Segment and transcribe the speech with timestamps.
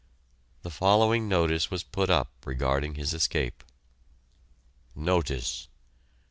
[0.63, 3.63] The following notice was put up regarding his escape:
[4.95, 5.67] NOTICE!